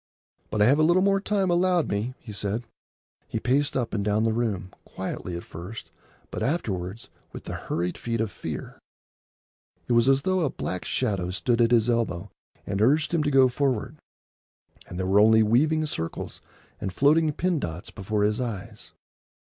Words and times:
"But 0.49 0.63
I 0.63 0.65
have 0.65 0.79
a 0.79 0.81
little 0.81 1.03
more 1.03 1.21
time 1.21 1.51
allowed 1.51 1.87
me," 1.87 2.15
he 2.17 2.31
said. 2.31 2.63
He 3.27 3.39
paced 3.39 3.77
up 3.77 3.93
and 3.93 4.03
down 4.03 4.23
the 4.23 4.33
room, 4.33 4.73
quietly 4.83 5.37
at 5.37 5.43
first, 5.43 5.91
but 6.31 6.41
afterwards 6.41 7.09
with 7.31 7.43
the 7.43 7.53
hurried 7.53 7.99
feet 7.99 8.19
of 8.19 8.31
fear. 8.31 8.79
It 9.87 9.93
was 9.93 10.09
as 10.09 10.23
though 10.23 10.39
a 10.41 10.49
black 10.49 10.85
shadow 10.85 11.29
stood 11.29 11.61
at 11.61 11.69
his 11.69 11.87
elbow 11.87 12.31
and 12.65 12.81
urged 12.81 13.13
him 13.13 13.21
to 13.21 13.29
go 13.29 13.47
forward; 13.47 13.97
and 14.87 14.97
there 14.97 15.05
were 15.05 15.19
only 15.19 15.43
weaving 15.43 15.85
circles 15.85 16.41
and 16.79 16.91
floating 16.91 17.31
pin 17.31 17.59
dots 17.59 17.91
before 17.91 18.23
his 18.23 18.41
eyes. 18.41 18.93